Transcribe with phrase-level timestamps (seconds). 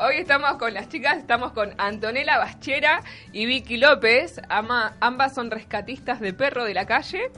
[0.00, 3.02] Hoy estamos con las chicas, estamos con Antonella Bachera
[3.32, 4.40] y Vicky López.
[4.48, 7.32] ambas son rescatistas de perro de la calle.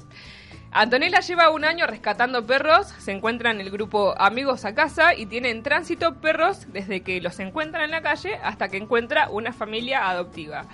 [0.71, 5.25] Antonella lleva un año rescatando perros, se encuentra en el grupo Amigos a Casa y
[5.25, 9.55] tiene en tránsito perros desde que los encuentran en la calle hasta que encuentra una
[9.55, 10.67] familia adoptiva.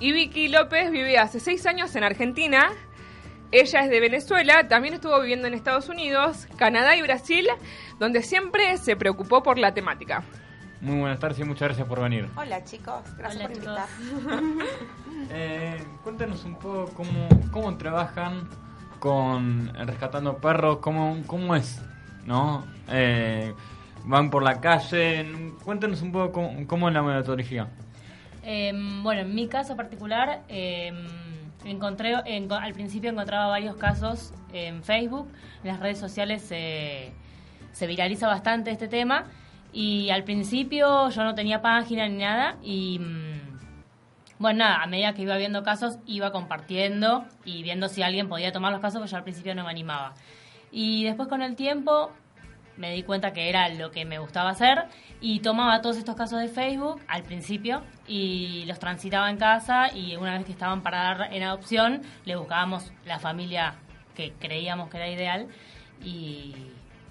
[0.00, 2.72] Y Vicky López vive hace seis años en Argentina.
[3.52, 7.46] Ella es de Venezuela, también estuvo viviendo en Estados Unidos, Canadá y Brasil,
[8.00, 10.24] donde siempre se preocupó por la temática.
[10.84, 12.28] Muy buenas tardes y muchas gracias por venir.
[12.36, 13.88] Hola chicos, gracias por invitar.
[15.30, 18.50] eh, cuéntanos un poco cómo, cómo trabajan
[18.98, 21.80] con Rescatando Perros, cómo, cómo es,
[22.26, 22.66] ¿no?
[22.90, 23.54] Eh,
[24.04, 27.66] van por la calle, cuéntanos un poco cómo, es la metodología.
[28.42, 31.06] Em, bueno, en mi caso particular, em,
[31.64, 35.28] encontré, al principio encontraba varios casos en Facebook,
[35.62, 39.24] en las redes sociales se viraliza bastante este tema
[39.74, 43.34] y al principio yo no tenía página ni nada y mm,
[44.38, 48.52] bueno, nada, a medida que iba viendo casos iba compartiendo y viendo si alguien podía
[48.52, 50.14] tomar los casos, porque yo al principio no me animaba.
[50.70, 52.12] Y después con el tiempo
[52.76, 54.84] me di cuenta que era lo que me gustaba hacer
[55.20, 60.16] y tomaba todos estos casos de Facebook al principio y los transitaba en casa y
[60.16, 63.74] una vez que estaban para dar en adopción le buscábamos la familia
[64.14, 65.48] que creíamos que era ideal
[66.02, 66.54] y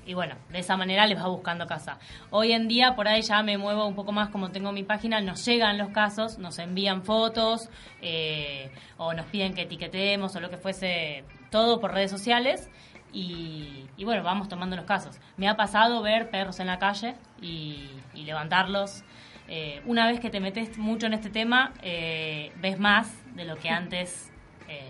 [0.06, 2.00] y bueno, de esa manera les va buscando casa.
[2.30, 5.22] Hoy en día por ahí ya me muevo un poco más como tengo mi página,
[5.22, 7.70] nos llegan los casos, nos envían fotos
[8.02, 12.70] eh, o nos piden que etiquetemos o lo que fuese, todo por redes sociales
[13.14, 15.20] y, bueno, vamos tomando los casos.
[15.38, 19.04] Me ha pasado ver perros en la calle y, levantarlos.
[19.48, 23.58] Eh, una vez que te metes mucho en este tema, eh, ves más de lo
[23.58, 24.33] que antes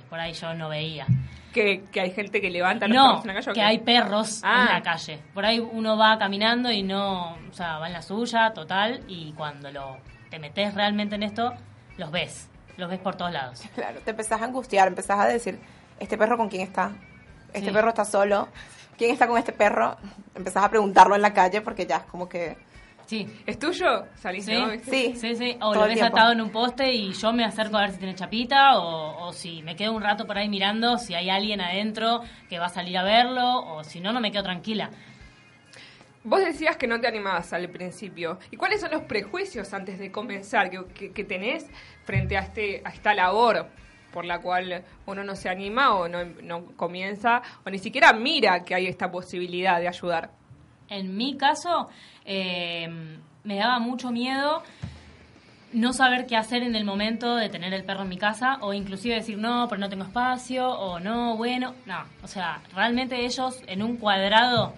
[0.10, 1.08] por ahí yo no veía
[1.54, 3.54] que, hay gente que levanta los perros en la calle.
[3.54, 4.70] que hay perros en ah.
[4.74, 5.20] la calle.
[5.34, 9.32] Por ahí uno va caminando y no, o sea, va en la suya, total, y
[9.34, 9.98] cuando lo
[10.30, 11.54] te metes realmente en esto,
[11.98, 13.62] los ves, los ves por todos lados.
[13.76, 15.60] Claro, te empezás a angustiar, empezás a decir,
[16.00, 16.92] ¿este perro con quién está?
[17.54, 18.48] ¿Este perro está solo?
[18.98, 19.95] ¿Quién está con este perro?
[20.33, 22.58] Empezás a preguntarlo en la calle porque ya es como que
[23.05, 23.27] Sí.
[23.45, 24.05] ¿Es tuyo?
[24.15, 25.58] ¿Salís sí, sí, sí, sí.
[25.61, 28.15] O lo ves atado en un poste y yo me acerco a ver si tiene
[28.15, 32.21] chapita o, o, si me quedo un rato por ahí mirando si hay alguien adentro
[32.49, 34.89] que va a salir a verlo o si no, no me quedo tranquila.
[36.25, 38.39] Vos decías que no te animabas al principio.
[38.49, 41.70] ¿Y cuáles son los prejuicios antes de comenzar que, que, tenés
[42.05, 43.67] frente a, este, a esta labor
[44.14, 48.64] por la cual uno no se anima o no, no comienza o ni siquiera mira
[48.64, 50.31] que hay esta posibilidad de ayudar?
[50.93, 51.89] En mi caso,
[52.23, 52.87] eh,
[53.43, 54.61] me daba mucho miedo
[55.73, 58.73] no saber qué hacer en el momento de tener el perro en mi casa o
[58.73, 63.59] inclusive decir no, pero no tengo espacio o no, bueno, no, o sea, realmente ellos
[63.65, 64.76] en un cuadrado,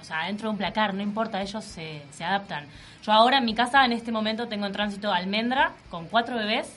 [0.00, 2.66] o sea, dentro de un placar, no importa, ellos se, se adaptan.
[3.02, 6.72] Yo ahora en mi casa en este momento tengo en tránsito almendra con cuatro bebés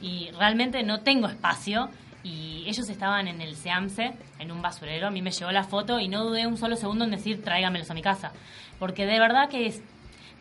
[0.00, 1.88] y realmente no tengo espacio
[2.24, 5.98] y ellos estaban en el SEAMSE, en un basurero, a mí me llegó la foto
[5.98, 8.32] y no dudé un solo segundo en decir tráigamelos a mi casa,
[8.78, 9.82] porque de verdad que es,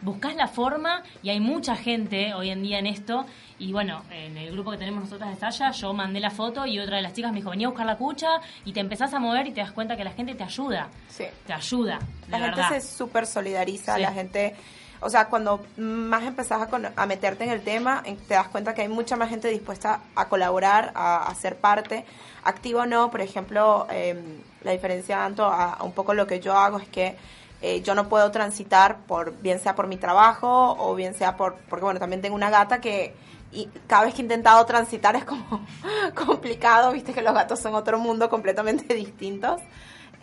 [0.02, 3.25] buscas la forma y hay mucha gente hoy en día en esto.
[3.59, 6.80] Y bueno, en el grupo que tenemos nosotras de Saya, yo mandé la foto y
[6.80, 9.19] otra de las chicas me dijo, venía a buscar la cucha y te empezás a
[9.19, 11.25] mover y te das cuenta que la gente te ayuda, sí.
[11.46, 12.00] te ayuda.
[12.30, 14.56] La gente se súper solidariza, la gente
[15.03, 18.88] o sea, cuando más empezás a, meterte en el tema, te das cuenta que hay
[18.88, 22.06] mucha más gente dispuesta a colaborar, a, ser parte,
[22.44, 23.09] activo o no.
[23.09, 27.17] Por ejemplo, em, la diferencia tanto a, un poco lo que yo hago es que
[27.63, 31.56] eh, yo no puedo transitar por bien sea por mi trabajo o bien sea por
[31.69, 33.13] porque bueno también tengo una gata que
[33.51, 35.63] y cada vez que he intentado transitar es como
[36.16, 39.62] complicado viste que los gatos son otro mundo completamente distintos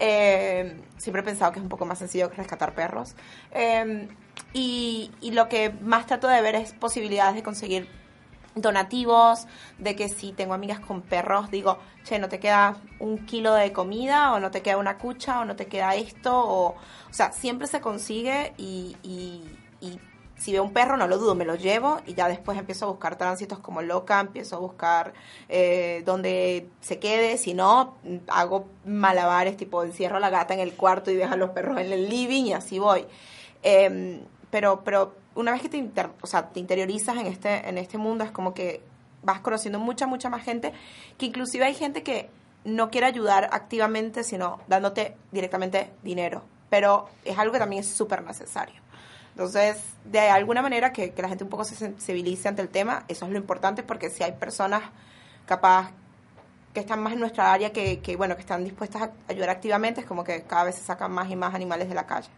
[0.01, 3.15] eh, siempre he pensado que es un poco más sencillo que rescatar perros
[3.53, 4.09] eh,
[4.53, 7.89] y, y lo que más trato de ver es posibilidades de conseguir
[8.61, 9.47] donativos,
[9.79, 13.73] de que si tengo amigas con perros, digo, che, no te queda un kilo de
[13.73, 17.33] comida, o no te queda una cucha, o no te queda esto, o, o sea,
[17.33, 19.43] siempre se consigue y, y,
[19.81, 20.01] y,
[20.37, 22.89] si veo un perro, no lo dudo, me lo llevo y ya después empiezo a
[22.91, 25.13] buscar tránsitos como loca, empiezo a buscar
[25.49, 27.97] eh, donde se quede, si no,
[28.29, 31.81] hago malabares, tipo encierro a la gata en el cuarto y dejo a los perros
[31.81, 33.05] en el living y así voy.
[33.63, 34.21] Eh,
[34.51, 35.89] pero, pero una vez que te,
[36.21, 38.83] o sea, te interiorizas en este, en este mundo, es como que
[39.23, 40.73] vas conociendo mucha, mucha más gente,
[41.17, 42.31] que inclusive hay gente que
[42.65, 46.43] no quiere ayudar activamente, sino dándote directamente dinero.
[46.71, 48.81] Pero es algo que también es súper necesario.
[49.31, 53.05] Entonces, de alguna manera que, que, la gente un poco se sensibilice ante el tema,
[53.09, 54.83] eso es lo importante, porque si hay personas
[55.47, 55.93] capaz
[56.75, 60.01] que están más en nuestra área, que, que bueno, que están dispuestas a ayudar activamente,
[60.01, 62.29] es como que cada vez se sacan más y más animales de la calle.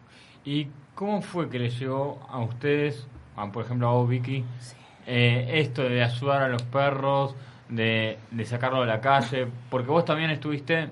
[0.44, 3.06] ¿Y cómo fue que le llegó a ustedes,
[3.37, 4.44] a, por ejemplo a vos, Vicky,
[5.06, 7.34] eh, esto de ayudar a los perros,
[7.69, 9.46] de, de sacarlo de la calle?
[9.70, 10.88] Porque vos también estuviste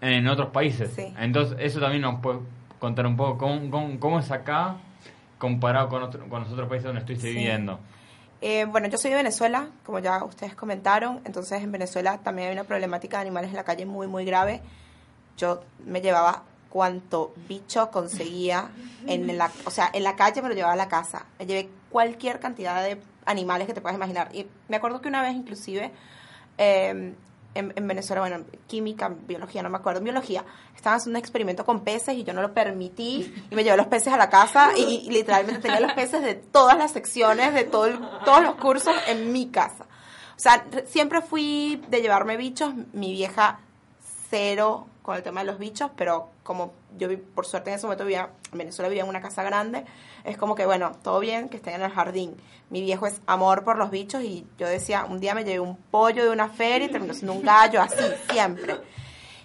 [0.00, 0.92] en otros países.
[0.94, 1.12] Sí.
[1.18, 2.38] Entonces, eso también nos puede
[2.78, 4.76] contar un poco cómo, cómo, cómo es acá
[5.38, 7.34] comparado con, otro- con los otros países donde estuviste Sí.
[7.34, 7.78] viviendo.
[8.42, 12.54] Eh, bueno, yo soy de Venezuela, como ya ustedes comentaron, entonces en Venezuela también hay
[12.54, 14.62] una problemática de animales en la calle muy, muy grave.
[15.36, 18.70] Yo me llevaba cuanto bicho conseguía
[19.06, 21.26] en la, o sea, en la calle me lo llevaba a la casa.
[21.38, 24.28] Llevé cualquier cantidad de animales que te puedas imaginar.
[24.34, 25.90] Y me acuerdo que una vez inclusive
[26.58, 27.14] eh,
[27.54, 30.44] en, en Venezuela, bueno, química, biología, no me acuerdo, en biología,
[30.76, 33.88] estaban haciendo un experimento con peces y yo no lo permití y me llevé los
[33.88, 37.64] peces a la casa y, y literalmente tenía los peces de todas las secciones, de
[37.64, 39.84] todo el- todos los cursos en mi casa.
[40.36, 43.58] O sea, re- siempre fui de llevarme bichos, mi vieja
[44.30, 48.04] cero con el tema de los bichos, pero como yo por suerte en ese momento
[48.04, 49.84] vivía, en Venezuela vivía en una casa grande,
[50.22, 52.36] es como que bueno, todo bien, que estén en el jardín.
[52.68, 55.74] Mi viejo es amor por los bichos y yo decía, un día me llevé un
[55.74, 58.76] pollo de una feria y terminó siendo un gallo, así, siempre.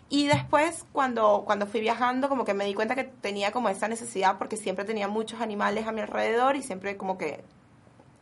[0.07, 3.87] Y después, cuando, cuando fui viajando, como que me di cuenta que tenía como esa
[3.87, 7.43] necesidad porque siempre tenía muchos animales a mi alrededor y siempre como que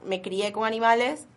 [0.05, 1.27] me crié con animales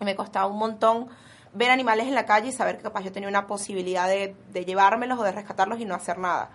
[0.00, 1.08] me costaba un montón
[1.56, 5.18] ver animales en la calle y saber que capaz yo tenía una posibilidad de, llevármelos
[5.18, 6.50] o de rescatarlos y no hacer nada.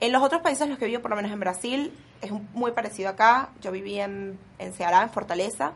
[0.00, 3.08] En los otros países los que vivo, por lo menos en Brasil, es muy parecido
[3.08, 3.50] acá.
[3.60, 5.72] Yo viví en, en Ceará, en Fortaleza,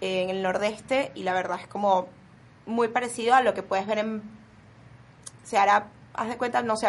[0.00, 2.08] en el nordeste, y la verdad es como
[2.66, 4.22] muy parecido a lo que puedes ver en
[5.44, 5.86] Ceará.
[6.14, 6.88] Haz de cuenta, no sé,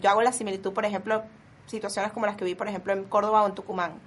[0.00, 1.24] yo hago la similitud, por ejemplo,
[1.66, 4.00] situaciones como las que vi, por ejemplo, en Córdoba o en Tucumán.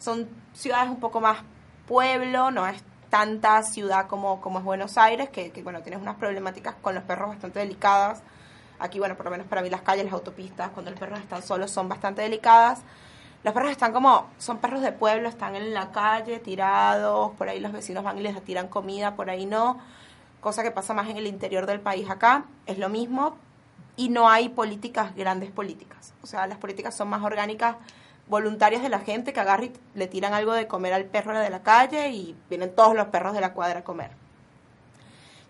[0.00, 1.38] Son ciudades un poco más
[1.86, 2.82] pueblo, no es
[3.14, 7.28] tanta ciudad como, como es Buenos Aires, que, bueno, tienes unas problemáticas con los perros
[7.28, 8.24] bastante delicadas.
[8.80, 11.40] Aquí, bueno, por lo menos para mí las calles, las autopistas, cuando los perros están
[11.40, 12.82] solos son bastante delicadas.
[13.44, 17.60] Los perros están como, son perros de pueblo, están en la calle tirados, por ahí
[17.60, 19.78] los vecinos van y les tiran comida, por ahí no.
[20.40, 23.36] Cosa que pasa más en el interior del país acá, es lo mismo.
[23.94, 26.14] Y no hay políticas, grandes políticas.
[26.20, 27.76] O sea, las políticas son más orgánicas,
[28.28, 31.50] voluntarias de la gente que agarra y le tiran algo de comer al perro de
[31.50, 34.10] la calle y vienen todos los perros de la cuadra a comer.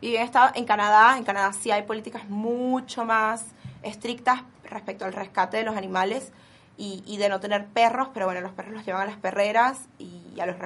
[0.01, 3.47] Y estado en Canadá, en Canadá sí hay políticas mucho más
[3.83, 6.33] estrictas respecto al rescate de los animales
[6.77, 10.41] y, de no tener perros, pero bueno, los perros los llevan a las perreras y
[10.41, 10.57] a los,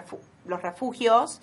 [0.46, 1.40] los refugios.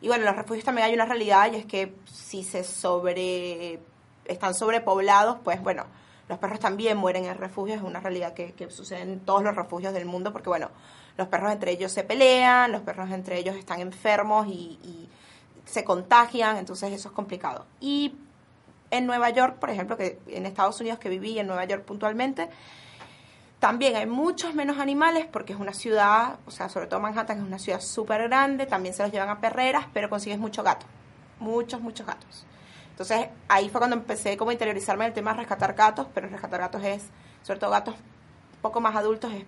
[0.00, 3.78] Y bueno, en los refugios también hay una realidad y es que si se sobre
[4.24, 5.84] están sobrepoblados, pues bueno,
[6.28, 9.92] los perros también mueren en refugios, es una realidad que, sucede en todos los refugios
[9.92, 10.70] del mundo, porque bueno,
[11.16, 15.08] los perros entre ellos se pelean, los perros entre ellos están enfermos y, y
[15.64, 17.66] se contagian, entonces eso es complicado.
[17.80, 18.14] Y
[18.90, 22.48] en Nueva York, por ejemplo, que en Estados Unidos que viví, en Nueva York puntualmente,
[23.58, 27.44] también hay muchos menos animales porque es una ciudad, o sea, sobre todo Manhattan es
[27.44, 30.86] una ciudad súper grande, también se los llevan a perreras, pero consigues mucho gato,
[31.40, 32.46] muchos, muchos gatos.
[32.96, 36.60] Entonces ahí fue cuando empecé como a interiorizarme el tema de rescatar gatos, pero rescatar
[36.60, 37.02] gatos es,
[37.42, 39.44] sobre todo gatos un poco más adultos, es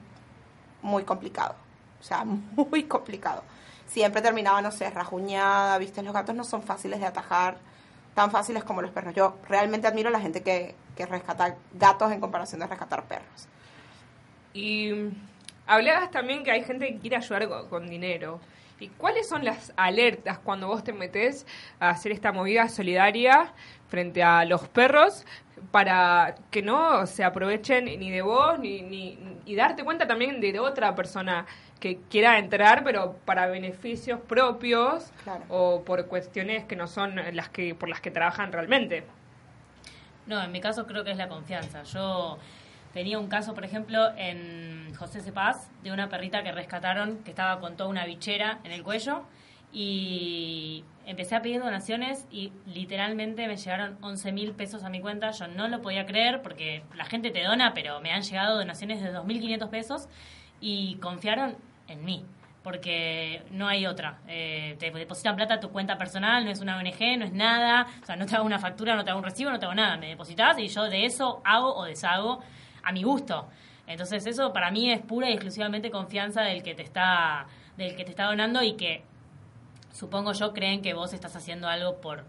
[0.82, 1.54] muy complicado.
[1.98, 3.42] O sea, muy complicado.
[3.86, 7.56] Siempre terminaba, no sé, rajuñada, viste, los gatos no son fáciles de atajar,
[8.14, 9.14] tan fáciles como los perros.
[9.14, 13.48] Yo realmente admiro a la gente que, que rescata gatos en comparación de rescatar perros.
[14.52, 15.10] Y mm,
[15.66, 18.40] hablabas también que hay gente que quiere ayudar con dinero.
[18.80, 21.46] ¿Y cuáles son las alertas cuando vos te metés
[21.80, 23.52] a hacer esta movida solidaria
[23.88, 25.24] frente a los perros
[25.72, 30.60] para que no se aprovechen ni de vos ni, ni y darte cuenta también de
[30.60, 31.46] otra persona
[31.80, 35.42] que quiera entrar pero para beneficios propios Claro.
[35.48, 39.04] o por cuestiones que no son las que por las que trabajan realmente?
[40.26, 41.82] No, en mi caso creo que es la confianza.
[41.84, 42.38] Yo
[42.98, 47.60] tenía un caso, por ejemplo, en José Cepaz, de una perrita que rescataron que estaba
[47.60, 49.22] con toda una bichera en el cuello
[49.72, 55.30] y empecé a pedir donaciones y literalmente me llegaron 11 mil pesos a mi cuenta.
[55.30, 59.00] Yo no lo podía creer porque la gente te dona, pero me han llegado donaciones
[59.00, 60.08] de 2.500 pesos
[60.60, 62.24] y confiaron en mí.
[62.64, 64.18] Porque no hay otra.
[64.26, 67.86] Eh, te depositan plata a tu cuenta personal, no es una ONG, no es nada.
[68.02, 69.76] O sea, no te hago una factura, no te hago un recibo, no te hago
[69.76, 69.96] nada.
[69.98, 72.42] Me depositas y yo de eso hago o deshago
[72.88, 73.46] a mi gusto.
[73.86, 78.04] Entonces eso para mí es pura y exclusivamente confianza del que te está, del que
[78.04, 79.02] te está donando y que
[79.92, 82.24] supongo yo creen que vos estás haciendo algo por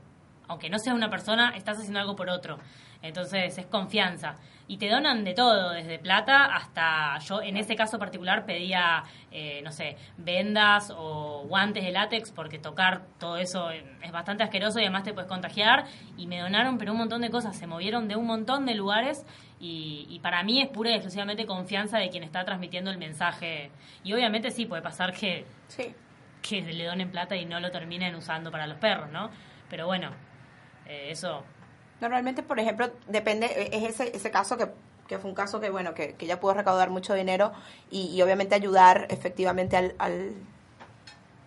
[0.49, 2.57] aunque no sea una persona, estás haciendo algo por otro.
[3.01, 4.35] Entonces es confianza.
[4.67, 9.61] Y te donan de todo, desde plata hasta, yo en ese caso particular pedía, eh,
[9.63, 14.83] no sé, vendas o guantes de látex, porque tocar todo eso es bastante asqueroso y
[14.83, 15.85] además te puedes contagiar.
[16.17, 19.25] Y me donaron, pero un montón de cosas, se movieron de un montón de lugares
[19.59, 23.71] y, para mí es pura y exclusivamente confianza de quien está transmitiendo el mensaje.
[24.03, 25.93] Y obviamente sí, puede pasar que, Sí.
[26.41, 29.29] que le donen plata y no lo terminen usando para los perros, ¿no?
[29.69, 30.11] Pero bueno,
[30.89, 31.43] eh, eso.
[32.01, 34.67] Normalmente, por ejemplo, depende, e, es ese, ese caso que,
[35.07, 37.51] que fue un caso que, bueno, que, que ella pudo recaudar mucho dinero
[37.91, 40.33] y, y obviamente ayudar efectivamente al, al,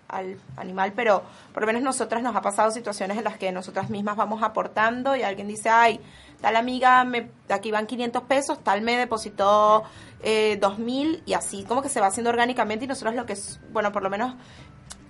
[0.08, 1.22] al animal, pero
[1.52, 5.16] por lo menos nosotras nos ha pasado situaciones en las que nosotras mismas vamos aportando
[5.16, 6.00] y alguien dice, ay,
[6.40, 9.84] tal amiga, me, aquí van 500 pesos, tal me depositó
[10.22, 13.58] eh, 2.000 y así como que se va haciendo orgánicamente y nosotros lo que es,
[13.72, 14.34] bueno, por lo menos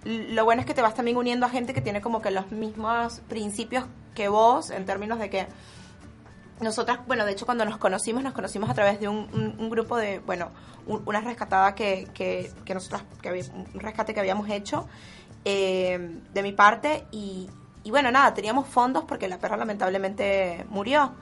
[0.05, 2.51] lo bueno es que te vas también uniendo a gente que tiene como que los
[2.51, 5.47] mismos principios que vos en términos de que
[6.61, 10.21] nosotras, bueno, de hecho cuando nos conocimos, nos conocimos a través de un, grupo de,
[10.21, 10.51] bueno,
[10.87, 14.87] un, una rescatada que, que, que nosotras, que un rescate que habíamos hecho
[15.45, 17.49] eh, de mi parte y,
[17.85, 21.13] y bueno, nada, teníamos fondos porque la perra lamentablemente murió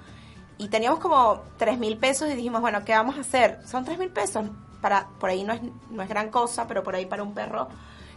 [0.59, 3.61] y teníamos como tres mil pesos y dijimos, bueno, ¿qué vamos a hacer?
[3.67, 4.45] Son tres mil pesos,
[4.83, 5.61] para, por ahí no es,
[5.91, 7.69] no es gran cosa, pero por ahí para un perro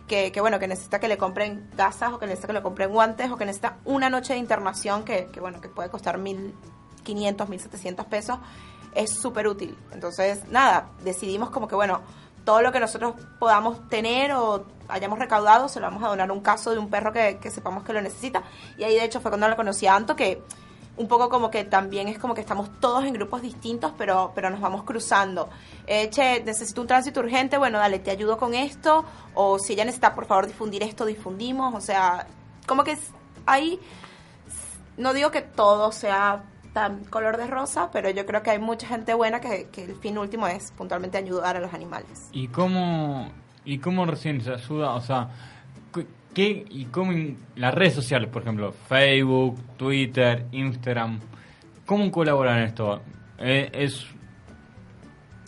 [0.07, 2.91] que, que, bueno, que necesita que le compren gasas o que necesita que le compren
[2.91, 6.53] guantes o que necesita una noche de internación que, que bueno, que puede costar 1.500,
[7.05, 8.37] 1.700 pesos,
[8.95, 9.77] es súper útil.
[9.91, 12.01] Entonces, nada, decidimos como que, bueno,
[12.43, 16.33] todo lo que nosotros podamos tener o hayamos recaudado se lo vamos a donar a
[16.33, 18.43] un caso de un perro que, sepamos que lo necesita.
[18.77, 20.43] Y ahí, de hecho, fue cuando la conocí a Anto, que
[20.95, 24.49] un poco como que también es como que estamos todos en grupos distintos, pero, pero
[24.49, 25.49] nos vamos cruzando.
[25.87, 29.85] Eh, che, necesito un tránsito urgente, bueno, dale, te ayudo con esto, o si ella
[29.85, 32.27] necesita, por favor, difundir esto, difundimos, o sea,
[32.67, 32.97] como que
[33.45, 33.79] ahí,
[34.97, 38.87] no digo que todo sea tan color de rosa, pero yo creo que hay mucha
[38.87, 42.29] gente buena que, que el fin último es puntualmente ayudar a los animales.
[42.31, 43.31] ¿Y cómo,
[43.65, 44.93] y cómo recién se ayuda?
[44.95, 45.29] O sea,
[46.33, 47.13] ¿Qué y cómo
[47.55, 51.19] las redes sociales, por ejemplo, Facebook, Twitter, Instagram,
[51.85, 53.01] cómo colaboran en esto?
[53.37, 54.07] Eh, es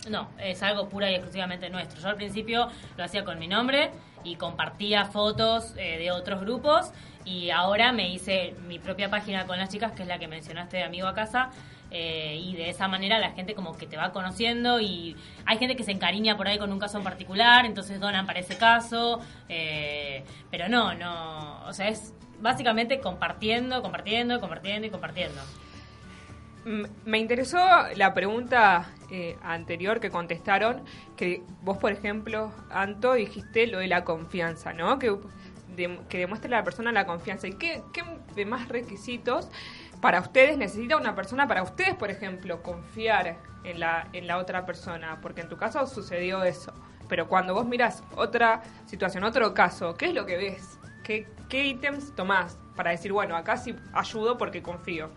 [0.08, 2.00] no, es algo pura y exclusivamente nuestro.
[2.00, 3.90] Yo al principio lo hacía con mi nombre
[4.22, 6.92] y compartía fotos eh, de otros grupos
[7.24, 10.76] y ahora me hice mi propia página con las chicas, que es la que mencionaste
[10.76, 11.50] de Amigo a Casa,
[11.90, 15.76] eh, y de esa manera la gente como que te va conociendo y hay gente
[15.76, 19.20] que se encariña por ahí con un caso en particular, entonces donan para ese caso,
[19.48, 25.40] eh, pero no, no, o sea, es básicamente compartiendo, compartiendo, compartiendo y compartiendo.
[27.04, 27.58] Me interesó
[27.94, 30.82] la pregunta eh, anterior que contestaron,
[31.16, 34.98] que vos, por ejemplo, Anto, dijiste lo de la confianza, ¿no?
[34.98, 35.16] Que,
[36.08, 37.46] que demuestre a la persona la confianza.
[37.46, 38.02] ¿Y qué, qué
[38.34, 39.48] demás requisitos
[40.00, 44.66] para ustedes necesita una persona, para ustedes, por ejemplo, confiar en la, en la otra
[44.66, 45.18] persona?
[45.20, 46.72] Porque en tu caso sucedió eso.
[47.08, 50.78] Pero cuando vos miras otra situación, otro caso, ¿qué es lo que ves?
[51.04, 55.10] ¿Qué, qué ítems tomás para decir, bueno, acá sí ayudo porque confío?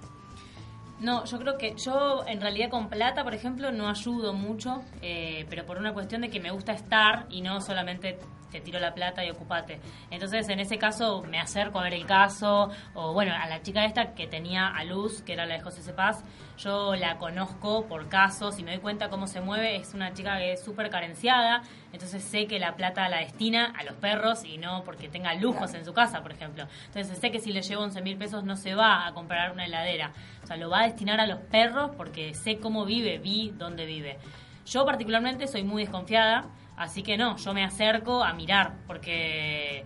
[1.00, 5.46] No, yo creo que yo en realidad con plata, por ejemplo, no ayudo mucho, eh,
[5.50, 8.20] pero por una cuestión de que me gusta estar y no solamente
[8.52, 9.80] te tiro la plata y ocupate.
[10.12, 13.86] Entonces, en ese caso, me acerco a ver el caso, o bueno, a la chica
[13.86, 16.24] esta que tenía a Luz, que era la de José Cepaz,
[16.58, 20.38] yo la conozco por casos y me doy cuenta cómo se mueve, es una chica
[20.38, 21.62] que es súper carenciada,
[21.94, 25.74] entonces sé que la plata la destina a los perros y no porque tenga lujos
[25.74, 26.66] en su casa, por ejemplo.
[26.88, 29.66] Entonces sé que si le llevo 11 mil pesos no se va a comprar una
[29.66, 30.12] heladera,
[30.44, 33.86] o sea, lo va a destinar a los perros porque sé cómo vive, vi dónde
[33.86, 34.18] vive.
[34.66, 36.46] Yo particularmente soy muy desconfiada,
[36.80, 39.84] Así que no, yo me acerco a mirar, porque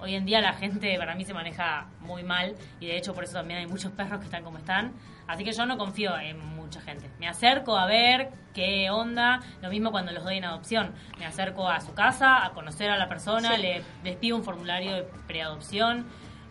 [0.00, 3.22] hoy en día la gente para mí se maneja muy mal y de hecho por
[3.22, 4.92] eso también hay muchos perros que están como están.
[5.28, 7.08] Así que yo no confío en mucha gente.
[7.20, 10.92] Me acerco a ver qué onda, lo mismo cuando los doy en adopción.
[11.20, 13.62] Me acerco a su casa, a conocer a la persona, sí.
[13.62, 16.06] le, les pido un formulario de preadopción.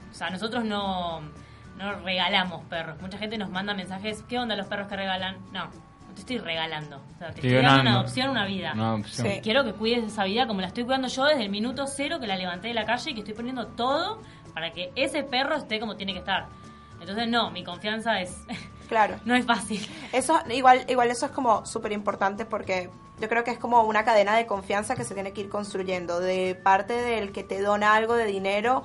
[0.10, 1.19] O sea, nosotros no,
[1.77, 3.01] no regalamos perros.
[3.01, 5.36] Mucha gente nos manda mensajes, ¿qué onda los perros que regalan?
[5.51, 5.69] No,
[6.13, 6.98] te estoy regalando.
[6.98, 8.72] O sea, te estoy dando una adopción, una vida.
[8.74, 9.27] Una adopción.
[9.27, 9.39] Sí.
[9.41, 12.27] Quiero que cuides esa vida como la estoy cuidando yo desde el minuto cero que
[12.27, 14.22] la levanté de la calle y que estoy poniendo todo
[14.53, 16.48] para que ese perro esté como tiene que estar.
[17.00, 18.38] Entonces, no, mi confianza es...
[18.91, 19.15] Claro.
[19.24, 19.88] no es fácil.
[20.12, 22.89] Eso, igual, igual eso es como súper importante porque
[23.22, 26.20] yo creo que es como una cadena de confianza que se tiene que ir construyendo.
[26.20, 28.84] De parte del que te dona algo de dinero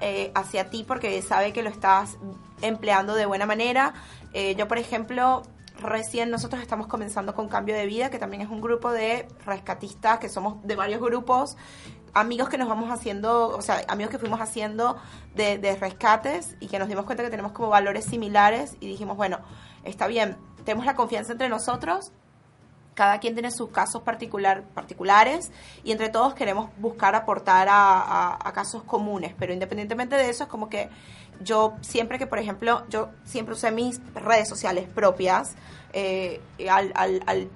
[0.00, 2.18] eh, hacia ti porque sabe que lo estás
[2.62, 3.94] empleando de buena manera.
[4.32, 5.42] Eh, yo, por ejemplo,
[5.78, 10.18] recién nosotros estamos comenzando con Cambio de Vida, que también es un grupo de rescatistas,
[10.18, 11.56] que somos de varios grupos,
[12.14, 14.96] amigos que nos vamos haciendo, o sea, amigos que fuimos haciendo
[15.34, 19.16] de, de rescates y que nos dimos cuenta que tenemos como valores similares y dijimos,
[19.16, 19.40] bueno,
[19.84, 22.12] está bien, tenemos la confianza entre nosotros,
[22.98, 25.52] cada quien tiene sus casos particular, particulares
[25.84, 30.68] y entre todos queremos buscar aportar a, casos comunes, pero independientemente de eso es como
[30.68, 30.88] que
[31.40, 35.54] yo siempre que, por ejemplo, yo siempre usé mis redes sociales propias
[35.92, 37.48] eh, al, al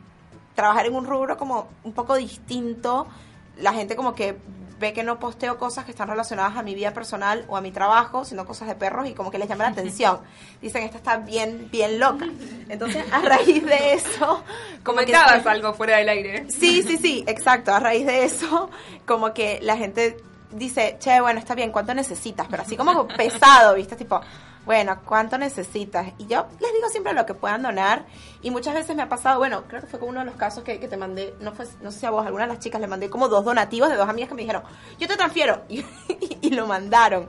[0.55, 3.09] trabajar en un rubro como un poco distinto,
[3.57, 4.39] la gente como que
[4.83, 7.71] ve que no posteo cosas que están relacionadas a mi vida personal o a mi
[7.71, 10.19] trabajo, sino cosas de perros y como que les llama la atención.
[10.61, 12.27] Dicen, esta está bien, bien loca.
[12.69, 14.43] Entonces, a raíz de eso...
[14.83, 16.47] Comentabas algo fuera del aire.
[16.51, 17.73] Sí, sí, sí, exacto.
[17.73, 18.69] A raíz de eso,
[19.07, 20.17] como que la gente
[20.51, 22.47] dice, che, bueno, está bien, ¿cuánto necesitas?
[22.51, 23.95] Pero así como pesado, ¿viste?
[23.97, 24.21] Tipo,
[24.65, 26.13] bueno, ¿cuánto necesitas?
[26.19, 28.07] Y yo les digo siempre lo que puedan donar.
[28.43, 30.63] Y muchas veces me ha pasado, bueno, creo que fue como uno de los casos
[30.63, 32.87] que, te mandé, no fue, no sé si a vos, alguna de las chicas le
[32.87, 34.63] mandé como dos donativos de dos amigas que me dijeron,
[34.99, 35.63] yo te transfiero.
[36.43, 37.29] Y, lo mandaron.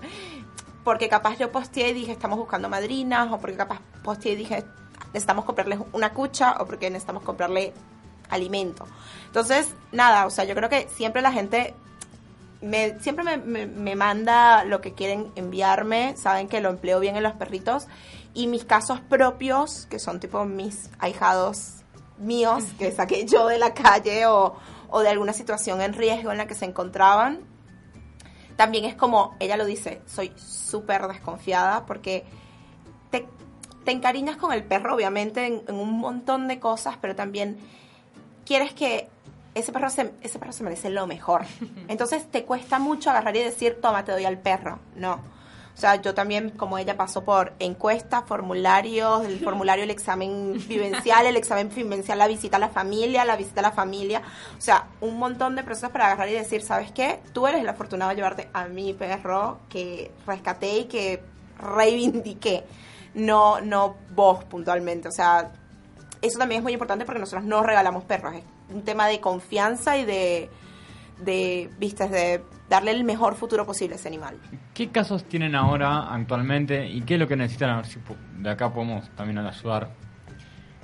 [0.84, 4.66] Porque capaz yo posteé y dije, estamos buscando madrinas, o porque capaz posteé y dije,
[5.08, 7.74] necesitamos comprarles una cucha, o porque necesitamos comprarle
[8.30, 8.86] alimento.
[9.28, 11.76] Entonces, nada, o sea, yo creo que siempre la gente
[12.64, 17.24] me, siempre me, me, manda lo que quieren enviarme, saben que lo empleo bien en
[17.24, 17.88] los perritos,
[18.34, 21.84] y mis casos propios, que son tipo mis ahijados
[22.18, 24.56] míos, que saqué yo de la calle o,
[24.90, 27.42] o de alguna situación en riesgo en la que se encontraban,
[28.56, 32.24] también es como, ella lo dice, soy súper desconfiada porque
[33.10, 33.28] te,
[33.84, 37.58] te, encariñas con el perro, obviamente, en un montón de cosas, pero también
[38.46, 39.10] quieres que
[39.56, 41.46] ese perro, se, ese perro se merece lo mejor.
[41.88, 44.80] Entonces te cuesta mucho agarrar y decir, toma, te doy al perro.
[44.96, 45.20] No.
[45.76, 51.26] O sea, yo también, como ella pasó por encuestas, formularios, el formulario, el examen vivencial,
[51.26, 54.22] el examen vivencial, la visita a la familia, la visita a la familia.
[54.58, 57.20] O sea, un montón de procesos para agarrar y decir, ¿sabes qué?
[57.34, 61.24] Tú eres el afortunado de llevarte a mi perro que rescaté y que
[61.60, 62.64] reivindiqué.
[63.16, 65.08] No, no vos puntualmente.
[65.08, 65.52] O sea,
[66.22, 68.36] eso también es muy importante porque nosotros no regalamos perros
[68.74, 70.50] un tema de confianza y de,
[71.20, 74.40] de vistas de darle el mejor futuro posible a ese animal.
[74.74, 77.70] ¿Qué casos tienen ahora actualmente y qué es lo que necesitan?
[77.70, 78.00] A ver si
[78.38, 79.92] de acá podemos también ayudar.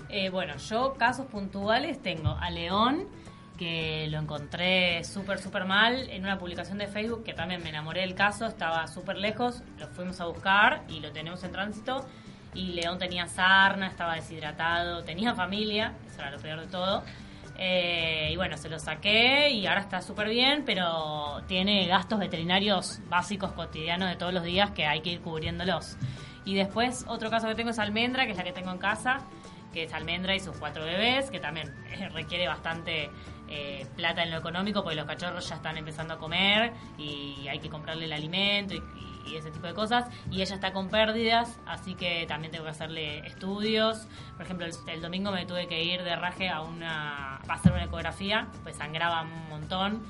[0.10, 3.08] Eh, bueno, yo casos puntuales tengo a León,
[3.58, 8.02] que lo encontré súper, súper mal en una publicación de Facebook, que también me enamoré
[8.02, 12.06] del caso, estaba súper lejos, lo fuimos a buscar y lo tenemos en tránsito.
[12.56, 17.04] Y León tenía sarna, estaba deshidratado, tenía familia, eso era lo peor de todo.
[17.62, 23.02] Eh, y bueno, se lo saqué y ahora está súper bien, pero tiene gastos veterinarios
[23.10, 25.98] básicos cotidianos de todos los días que hay que ir cubriéndolos.
[26.46, 29.20] Y después otro caso que tengo es Almendra, que es la que tengo en casa,
[29.74, 31.74] que es Almendra y sus cuatro bebés, que también
[32.14, 33.10] requiere bastante
[33.48, 37.60] eh, plata en lo económico porque los cachorros ya están empezando a comer y hay
[37.60, 38.82] que comprarle el alimento y
[39.30, 40.06] y ese tipo de cosas.
[40.32, 44.08] Y ella está con pérdidas, así que también tengo que hacerle estudios.
[44.36, 47.86] Por ejemplo, el, domingo me tuve que ir de raje a, una, a hacer una
[47.86, 50.04] ecografía, pues sangraba un montón.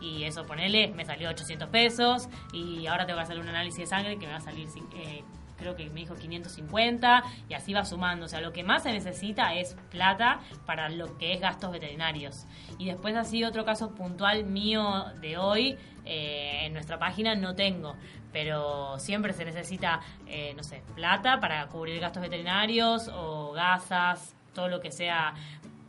[0.00, 2.28] Y eso, ponele, me salió 800 pesos.
[2.52, 5.22] Y ahora tengo que hacer un análisis de sangre que me va a salir eh,
[5.62, 8.26] creo que me dijo 550 y así va sumando.
[8.26, 12.46] O sea, lo que más se necesita es plata para lo que es gastos veterinarios.
[12.78, 17.94] Y después así otro caso puntual mío de hoy, eh, en nuestra página no tengo,
[18.32, 24.68] pero siempre se necesita, eh, no sé, plata para cubrir gastos veterinarios o gasas, todo
[24.68, 25.34] lo que sea.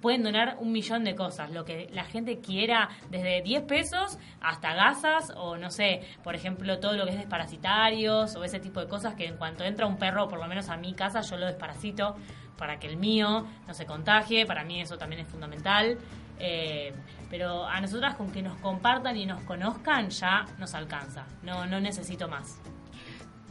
[0.03, 4.73] Pueden donar un millón de cosas, lo que la gente quiera, desde 10 pesos hasta
[4.73, 8.89] gasas o no sé, por ejemplo, todo lo que es desparasitarios o ese tipo de
[8.89, 11.45] cosas que en cuanto entra un perro, por lo menos a mi casa, yo lo
[11.45, 12.17] desparasito
[12.57, 15.97] para que el mío no se contagie, para mí eso también es fundamental.
[16.37, 16.93] Eh,
[17.29, 21.25] pero a nosotras con que nos compartan y nos conozcan ya nos alcanza.
[21.43, 22.59] No, no necesito más.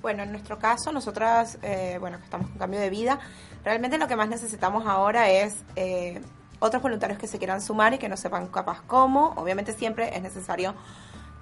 [0.02, 3.20] Bueno, en nuestro caso, nosotras, eh, bueno, que estamos con cambio de vida,
[3.64, 6.20] realmente lo que más necesitamos ahora es eh,
[6.62, 9.34] otros voluntarios que se quieran sumar y que no sepan capaz cómo.
[9.36, 10.74] Obviamente siempre es necesario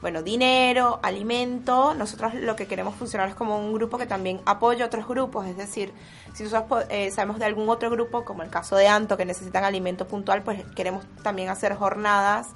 [0.01, 1.95] bueno, dinero, alimento.
[1.95, 5.47] Nosotros lo que queremos funcionar es como un grupo que también apoya otros grupos.
[5.47, 5.93] Es decir,
[6.33, 9.63] si nosotros eh, sabemos de algún otro grupo, como el caso de Anto, que necesitan
[9.65, 12.49] alimento puntual, pues queremos también hacer jornadas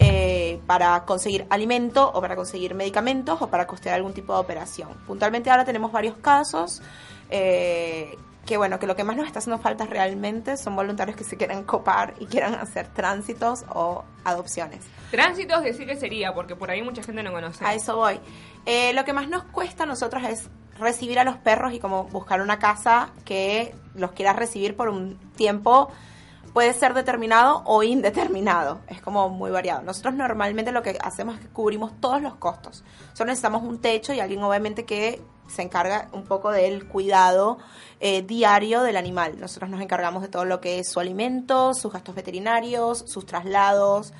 [0.00, 4.88] eh, para conseguir alimento o para conseguir medicamentos o para costear algún tipo de operación.
[5.06, 6.82] Puntualmente ahora tenemos varios casos.
[7.30, 11.24] Eh, que bueno, que lo que más nos está haciendo falta realmente son voluntarios que
[11.24, 14.84] se quieran copar y quieran hacer tránsitos o adopciones.
[15.10, 17.64] Tránsitos, decir que sería, porque por ahí mucha gente no conoce.
[17.64, 18.20] A eso voy.
[18.66, 20.48] Eh, lo que más nos cuesta a nosotros es
[20.78, 25.18] recibir a los perros y como buscar una casa que los quiera recibir por un
[25.36, 25.90] tiempo
[26.52, 28.80] puede ser determinado o indeterminado.
[28.88, 29.82] Es como muy variado.
[29.82, 32.84] Nosotros normalmente lo que hacemos es que cubrimos todos los costos.
[33.12, 37.58] Solo necesitamos un techo y alguien obviamente que se encarga un poco del cuidado
[37.98, 39.38] eh, diario del animal.
[39.38, 44.12] Nosotros nos encargamos de todo lo que es su alimento, sus gastos veterinarios, sus traslados.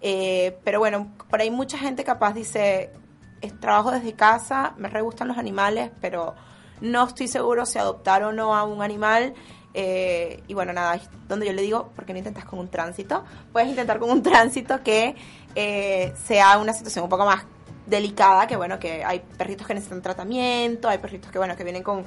[0.00, 2.92] Eh, pero bueno, por ahí mucha gente capaz dice,
[3.60, 6.34] trabajo desde casa, me re gustan los animales, pero
[6.80, 9.34] no estoy seguro si adoptar o no a un animal.
[9.74, 13.24] Eh, y bueno, nada, donde yo le digo, ¿por qué no intentas con un tránsito?
[13.52, 15.14] Puedes intentar con un tránsito que
[15.54, 17.44] sea una situación un poco más
[17.88, 21.82] delicada, que bueno, que hay perritos que necesitan tratamiento, hay perritos que bueno, que vienen
[21.82, 22.04] con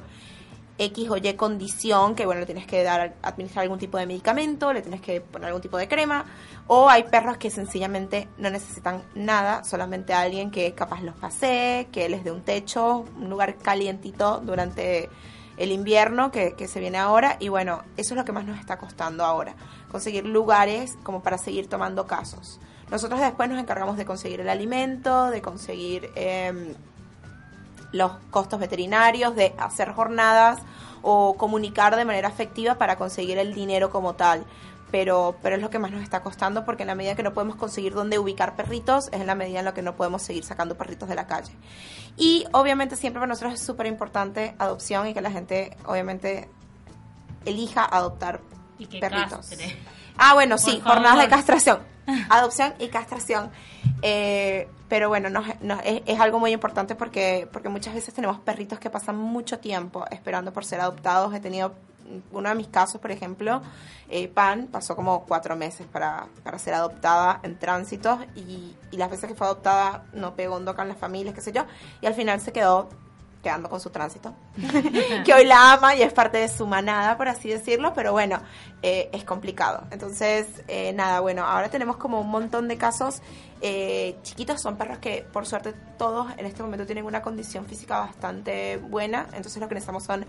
[0.78, 4.74] X o Y condición, que bueno, le tienes que dar, administrar algún tipo de medicamento,
[4.74, 6.26] le tienes que poner algún tipo de crema,
[6.67, 12.10] o hay perros que sencillamente no necesitan nada, solamente alguien que capaz los pase, que
[12.10, 15.10] les dé un techo, un lugar calientito durante
[15.62, 18.60] el invierno que, que se viene ahora, y bueno, eso es lo que más nos
[18.60, 19.56] está costando ahora,
[19.91, 22.60] conseguir lugares como para seguir tomando casos.
[22.89, 26.74] Nosotros después nos encargamos de conseguir el alimento, de conseguir em,
[27.93, 30.60] los costos veterinarios, de hacer jornadas
[31.02, 34.45] o comunicar de manera efectiva para conseguir el dinero como tal.
[34.91, 37.34] Pero, pero es lo que más nos está costando porque en la medida que no
[37.34, 40.43] podemos conseguir dónde ubicar perritos, es en la medida en la que no podemos seguir
[40.43, 41.54] sacando perritos de la calle.
[42.17, 46.49] Y obviamente siempre para nosotros es súper importante adopción y que la gente obviamente
[47.45, 48.41] elija adoptar
[48.99, 49.49] perritos.
[50.17, 51.80] Ah, bueno, sí, jornadas de castración.
[52.30, 53.51] Adopción y castración.
[54.01, 55.41] Eh, pero bueno, no,
[55.84, 60.51] es, algo muy importante porque, porque muchas veces tenemos perritos que pasan mucho tiempo esperando
[60.51, 61.34] por ser adoptados.
[61.34, 61.75] He tenido
[62.32, 63.62] uno de mis casos, por ejemplo,
[64.13, 69.30] eh, Pan pasó como cuatro meses para, para ser adoptada en tránsito y, las veces
[69.30, 71.65] que fue adoptada no pegó un doca en las familias, qué sé yo,
[72.02, 72.89] y al final se quedó
[73.41, 74.36] quedando con su tránsito,
[75.26, 78.39] que hoy la ama y es parte de su manada, por así decirlo, pero bueno,
[78.84, 79.88] eh, es complicado.
[79.91, 83.21] Entonces, eh, nada, bueno, ahora tenemos como un montón de casos
[84.24, 88.78] chiquitos, son perros que por suerte todos en este momento tienen una condición física bastante
[88.78, 90.26] buena, entonces lo que necesitamos son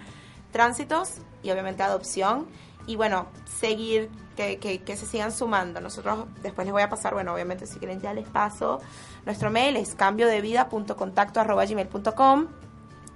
[0.53, 2.47] tránsitos y obviamente adopción
[2.87, 5.81] y bueno, seguir, que, que, se sigan sumando.
[5.81, 8.81] Nosotros después les voy a pasar, bueno, obviamente si quieren ya les paso.
[9.25, 12.49] Nuestro mail es cambio de vida.contacto.gmail.com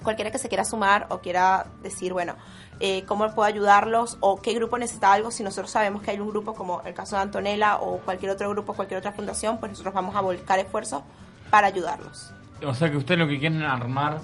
[0.03, 2.37] cualquiera que se quiera sumar o quiera decir, bueno,
[2.79, 6.29] eh, cómo puedo ayudarlos o qué grupo necesita algo, si nosotros sabemos que hay un
[6.29, 9.93] grupo como el caso de Antonella o cualquier otro grupo, cualquier otra fundación, pues nosotros
[9.93, 11.03] vamos a volcar esfuerzos
[11.51, 12.33] para ayudarlos.
[12.65, 14.21] O sea que ustedes lo que quieren armar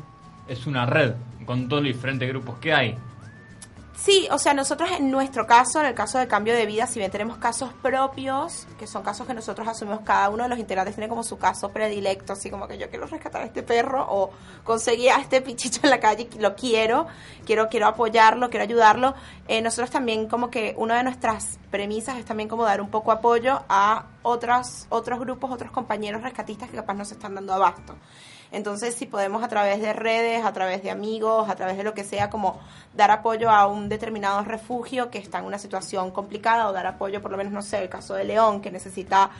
[0.48, 2.98] es una red con todos los diferentes grupos que hay.
[4.02, 6.98] Sí, o sea, nosotros en nuestro caso, en el caso del cambio de vida, si
[6.98, 10.96] bien tenemos casos propios, que son casos que nosotros asumimos, cada uno de los integrantes
[10.96, 14.32] tiene como su caso predilecto, así como que yo quiero rescatar a este perro o
[14.64, 17.06] conseguí a este pichicho en la calle, lo quiero,
[17.46, 19.14] quiero, quiero apoyarlo, quiero ayudarlo.
[19.46, 23.12] Eh, nosotros también como que una de nuestras premisas es también como dar un poco
[23.12, 27.94] apoyo a otros, otros grupos, otros compañeros rescatistas que capaz nos están dando abasto.
[28.52, 31.94] Entonces, si podemos a través de redes, a través de amigos, a través de lo
[31.94, 32.60] que sea, como
[32.94, 37.22] dar apoyo a un determinado refugio que está en una situación complicada o dar apoyo,
[37.22, 39.30] por lo menos, no sé, el caso de León, que necesita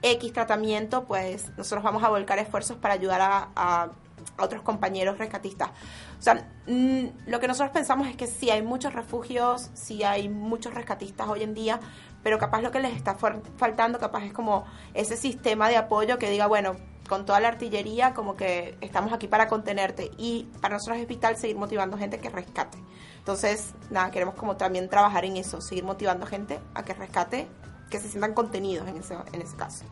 [0.00, 3.20] X tratamiento, pues nosotros vamos a volcar esfuerzos para ayudar
[3.54, 3.90] a,
[4.38, 5.70] otros compañeros rescatistas.
[6.18, 10.28] O sea, mm, lo que nosotros pensamos es que sí hay muchos refugios, sí hay
[10.28, 11.80] muchos rescatistas hoy en día,
[12.22, 13.16] pero capaz lo que les está
[13.56, 16.76] faltando, capaz es como ese sistema de apoyo que diga, bueno,
[17.08, 20.10] con toda la artillería, como que estamos aquí para contenerte.
[20.18, 22.78] Y para nosotros es vital seguir motivando gente que rescate.
[23.18, 27.46] Entonces, nada, queremos como también trabajar en eso, seguir motivando gente a que rescate,
[27.90, 29.84] que se sientan contenidos en ese, en ese caso.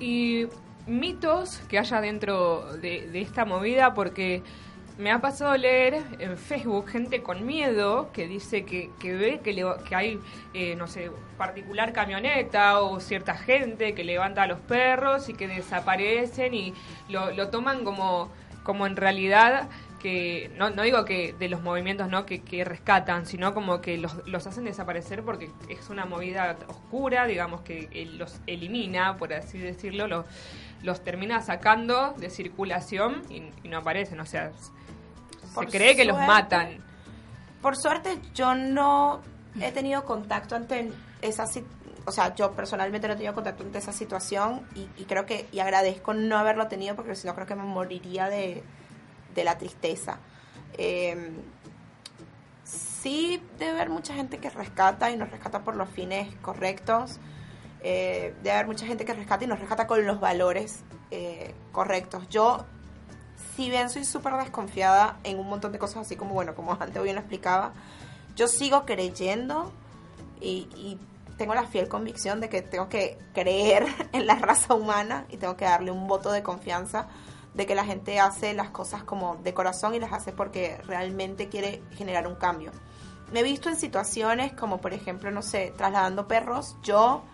[0.00, 0.46] Y
[0.86, 4.42] mitos que haya dentro de, de esta movida, porque
[4.98, 9.54] me ha pasado leer en Facebook gente con miedo que dice que, que ve que,
[9.88, 10.20] que hay,
[10.54, 15.46] eh, no sé, particular camioneta o cierta gente que levanta a los perros y que
[15.46, 16.74] desaparecen y
[17.08, 18.28] lo, lo toman como,
[18.64, 19.68] como en realidad
[20.00, 23.98] que no, no digo que de los movimientos no que, que rescatan sino como que
[23.98, 29.58] los, los, hacen desaparecer porque es una movida oscura digamos que los elimina por así
[29.58, 30.24] decirlo los,
[30.82, 34.20] los termina sacando de circulación y, y no aparecen.
[34.20, 34.52] O sea
[35.60, 36.84] se cree que los matan.
[37.62, 39.20] Por suerte yo no
[39.60, 40.90] he tenido contacto ante
[41.22, 41.46] esa
[42.08, 45.58] o sea, yo personalmente no he tenido contacto ante esa situación y, creo que, y
[45.58, 48.62] agradezco no haberlo tenido porque si no creo que me moriría de,
[49.36, 50.18] la tristeza.
[50.78, 51.30] Eh,
[52.64, 57.20] sí debe haber mucha gente que rescata y nos rescata por los fines correctos.
[57.82, 62.28] Eh, debe haber mucha gente que rescata y nos rescata con los valores eh, correctos.
[62.30, 62.64] Yo
[63.58, 67.02] si bien soy súper desconfiada en un montón de cosas, así como, bueno, como antes
[67.02, 67.72] bien lo explicaba,
[68.36, 69.72] yo sigo creyendo
[70.40, 70.96] y,
[71.36, 75.56] tengo la fiel convicción de que tengo que creer en la raza humana y tengo
[75.56, 77.08] que darle un voto de confianza
[77.54, 81.48] de que la gente hace las cosas como de corazón y las hace porque realmente
[81.48, 82.70] quiere generar un cambio.
[83.32, 87.24] Me he visto en situaciones como, por ejemplo, no sé, trasladando perros, yo,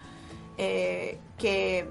[0.57, 1.91] eh, que,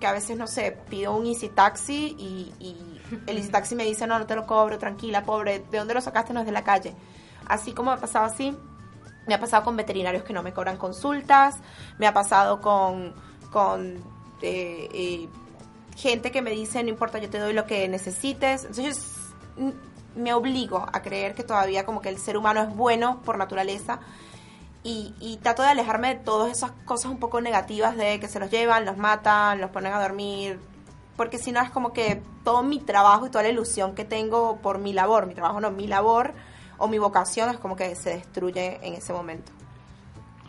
[0.00, 3.84] que a veces, no sé, pido un Easy Taxi y, y el Easy Taxi me
[3.84, 6.32] dice, no, no te lo cobro, tranquila, pobre, ¿de dónde lo sacaste?
[6.32, 6.94] No es de la calle.
[7.46, 8.56] Así como ha pasado así,
[9.26, 11.56] me ha pasado con veterinarios que no me cobran consultas,
[11.98, 13.14] me ha pasado con,
[13.52, 13.96] con
[14.42, 15.28] eh, eh,
[15.96, 18.64] gente que me dice, no importa, yo te doy lo que necesites.
[18.64, 19.32] Entonces,
[20.16, 24.00] me obligo a creer que todavía como que el ser humano es bueno por naturaleza
[24.84, 28.38] y, y, trato de alejarme de todas esas cosas un poco negativas de que se
[28.38, 30.60] los llevan, los matan, los ponen a dormir,
[31.16, 34.58] porque si no es como que todo mi trabajo y toda la ilusión que tengo
[34.60, 36.34] por mi labor, mi trabajo no, mi labor
[36.78, 39.52] o mi vocación es como que se destruye en ese momento.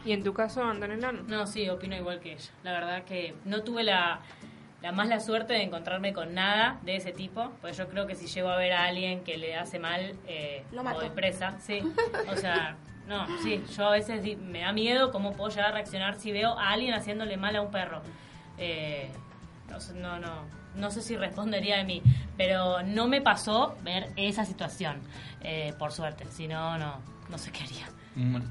[0.04, 1.12] ¿Y en tu caso, Antonella?
[1.12, 2.52] No, sí, opino igual que ella.
[2.64, 4.20] La verdad que no tuve la,
[4.82, 8.16] la más la suerte de encontrarme con nada de ese tipo, pues yo creo que
[8.16, 11.82] si llego a ver a alguien que le hace mal eh, o de presa, sí,
[12.32, 12.76] o sea,
[13.08, 16.58] no, sí, yo a veces me da miedo cómo puedo llegar a reaccionar si veo
[16.58, 18.02] a alguien haciéndole mal a un perro.
[18.58, 19.10] Eh,
[19.96, 20.44] no, no,
[20.76, 22.02] no sé si respondería de mí,
[22.38, 25.02] pero no me pasó ver esa situación,
[25.42, 27.86] eh, por suerte, si no, no, no sé qué haría.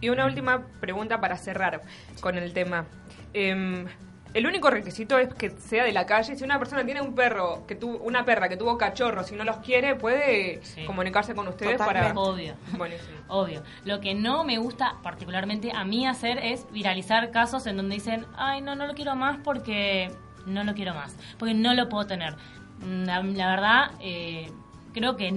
[0.02, 1.82] Y una última pregunta para cerrar
[2.20, 2.84] con el tema.
[3.32, 3.86] Eh,
[4.35, 6.37] el único requisito es que sea de la calle.
[6.37, 9.44] Si una persona tiene un perro, que tuvo, una perra que tuvo cachorros y no
[9.44, 12.12] los quiere, puede comunicarse con ustedes para...
[12.14, 12.55] Obvio.
[13.29, 13.62] Obvio.
[13.85, 18.27] Lo que no me gusta particularmente a mí hacer es viralizar casos en donde dicen,
[18.37, 20.11] ay, no, no lo quiero más porque
[20.47, 22.35] no lo quiero más, porque no lo puedo tener.
[22.81, 24.51] Mm, la, verdad, eh,
[24.94, 25.30] creo que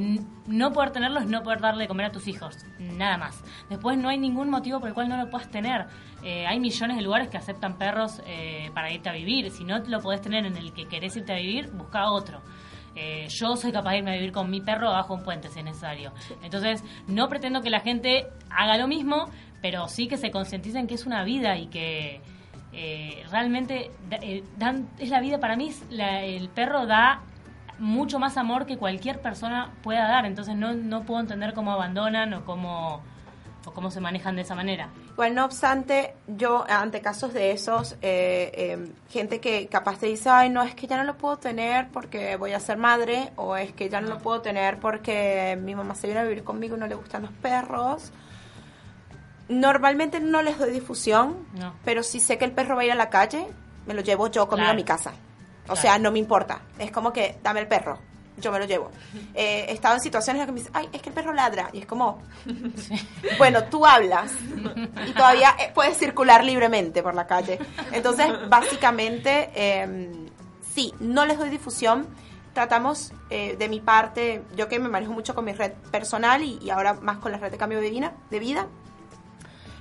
[0.48, 3.44] no poder tenerlo es no poder darle de comer a tus hijos, nada más.
[3.70, 5.88] Después no hay ningún motivo por el cual no lo puedas tener.
[6.24, 9.52] Eh, hay millones de lugares que aceptan perros eh, para irte a vivir.
[9.52, 12.42] Si no lo podés tener en el que querés irte a vivir, busca otro.
[12.96, 15.66] yo soy capaz de irme a vivir con mi perro bajo un puente si es
[15.66, 16.14] necesario.
[16.42, 19.30] Entonces, no pretendo que la gente haga lo mismo,
[19.62, 22.22] pero sí que se concienticen que es una vida y que
[22.74, 23.90] eh, realmente
[24.22, 27.24] eh, dan, es la vida, para mí el perro da
[27.80, 32.34] mucho más amor que cualquier persona pueda dar, entonces no, no puedo entender cómo abandonan
[32.34, 33.02] o cómo,
[33.66, 34.90] o cómo se manejan de esa manera.
[35.16, 40.50] Bueno, no obstante, yo ante casos de esos, eh, gente que capaz te dice, ay,
[40.50, 43.74] no, es que ya no lo puedo tener porque voy a ser madre, o es
[43.74, 46.80] que ya no lo puedo tener porque mi mamá se viene a vivir conmigo y
[46.80, 48.12] no le gustan los perros,
[49.50, 51.38] Normalmente no les doy difusión,
[51.86, 53.48] pero si sé que el perro va a ir a la calle,
[53.86, 55.14] me lo llevo yo conmigo a mi casa.
[55.70, 56.62] O sea, no me importa.
[56.78, 58.00] Es como que, dame el perro,
[58.38, 58.92] yo me lo llevo.
[59.40, 61.32] Eh, he estado en situaciones en las que me dicen, ay, es que el perro
[61.32, 61.70] ladra.
[61.74, 62.24] Y es como,
[63.38, 64.32] bueno, tú hablas
[65.06, 67.60] y todavía eh, puedes circular libremente por la calle.
[67.92, 70.28] Entonces, básicamente, em,
[70.74, 72.08] sí, no les doy difusión.
[72.54, 76.58] Tratamos eh, de mi parte, yo que me manejo mucho con mi red personal y,
[76.60, 78.68] y ahora más con la red de cambio de vida, de vida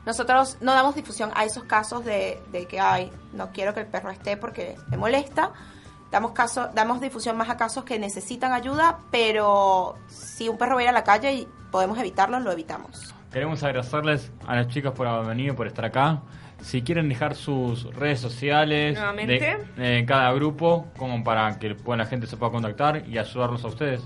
[0.07, 4.11] nosotros no damos difusión a esos casos de, que, ay, no quiero que el perro
[4.11, 5.53] esté porque me molesta.
[6.11, 10.81] Damos, caso, damos difusión más a casos que necesitan ayuda, pero si un perro va
[10.81, 13.15] a ir a la calle y podemos evitarlo, lo evitamos.
[13.33, 16.23] Queremos agradecerles a las chicas por haber venido, por estar acá.
[16.63, 22.37] Si quieren dejar sus redes sociales de cada grupo, como para que la gente se
[22.37, 24.03] pueda contactar y ayudarlos a ustedes.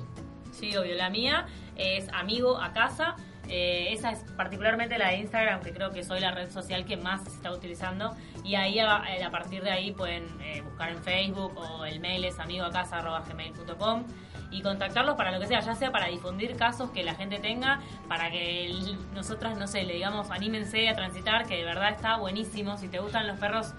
[0.50, 0.96] Sí, obvio.
[0.96, 3.14] La mía es amigo a casa
[3.52, 6.96] eh, esa es particularmente la de Instagram, que creo que soy la red social que
[6.96, 8.14] más se está utilizando.
[8.44, 12.24] Y ahí a, eh, partir de ahí pueden eh, buscar en Facebook o el mail
[12.24, 14.04] es amigoacasa.gmail.com
[14.52, 17.80] y contactarlos para lo que sea, ya sea para difundir casos que la gente tenga,
[18.08, 18.72] para que
[19.14, 22.76] nosotras, no sé, le digamos, anímense a transitar, que de verdad está buenísimo.
[22.76, 23.74] Si te gustan los perros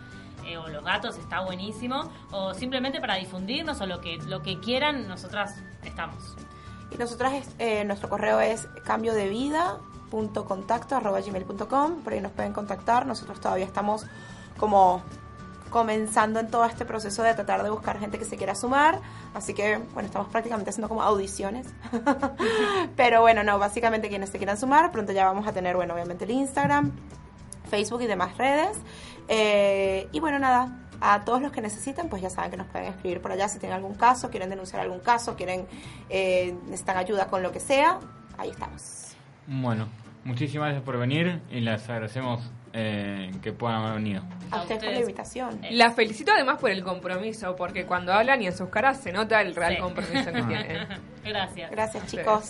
[0.59, 2.11] o los gatos, está buenísimo.
[2.31, 6.35] O simplemente para difundirnos o lo que, lo que quieran, nosotras estamos.
[6.91, 9.79] Y nosotras, eh, nuestro correo es cambio de vida
[10.11, 13.05] gmail.com por ahí nos pueden contactar.
[13.05, 14.05] Nosotros todavía estamos
[14.57, 15.01] como
[15.69, 18.99] comenzando en todo este proceso de tratar de buscar gente que se quiera sumar.
[19.33, 21.67] Así que bueno estamos prácticamente haciendo como audiciones.
[22.97, 26.25] Pero bueno no básicamente quienes se quieran sumar pronto ya vamos a tener bueno obviamente
[26.25, 26.91] el Instagram
[27.69, 28.77] Facebook y demás redes.
[29.29, 32.87] Eh, y bueno nada a todos los que necesiten, pues ya saben que nos pueden
[32.87, 35.67] escribir por allá si tienen algún caso, quieren denunciar algún caso, quieren
[36.09, 37.99] eh, necesitan ayuda con lo que sea,
[38.37, 39.15] ahí estamos.
[39.47, 39.87] Bueno,
[40.23, 44.23] muchísimas gracias por venir y les agradecemos eh, que puedan haber venido.
[44.51, 45.61] A ustedes por la invitación.
[45.71, 49.41] La felicito además por el compromiso, porque cuando hablan y en sus caras se nota
[49.41, 50.87] el real compromiso que tienen.
[51.25, 51.71] Gracias.
[51.71, 52.49] Gracias, chicos.